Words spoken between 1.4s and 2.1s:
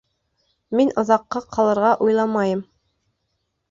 ҡалырға